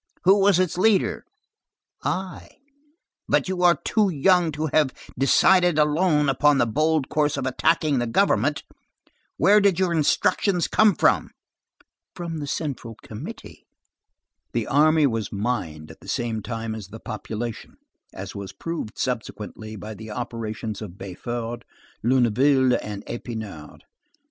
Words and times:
"Who 0.23 0.39
was 0.39 0.57
its 0.57 0.79
leader?" 0.79 1.25
"I." 2.03 2.49
"You 3.45 3.61
are 3.61 3.77
too 3.83 4.09
young 4.09 4.51
to 4.53 4.65
have 4.73 4.91
decided 5.15 5.77
alone 5.77 6.27
upon 6.27 6.57
the 6.57 6.65
bold 6.65 7.07
course 7.07 7.37
of 7.37 7.45
attacking 7.45 7.99
the 7.99 8.07
government. 8.07 8.63
Where 9.37 9.61
did 9.61 9.77
your 9.77 9.93
instructions 9.93 10.67
come 10.67 10.95
from?" 10.95 11.29
"From 12.15 12.39
the 12.39 12.47
central 12.47 12.95
committee." 13.03 13.67
The 14.53 14.65
army 14.65 15.05
was 15.05 15.31
mined 15.31 15.91
at 15.91 15.99
the 15.99 16.07
same 16.07 16.41
time 16.41 16.73
as 16.73 16.87
the 16.87 16.99
population, 16.99 17.77
as 18.11 18.33
was 18.33 18.53
proved 18.53 18.97
subsequently 18.97 19.75
by 19.75 19.93
the 19.93 20.09
operations 20.09 20.81
of 20.81 20.93
Béford, 20.93 21.61
Luneville, 22.03 22.79
and 22.81 23.05
Épinard. 23.05 23.81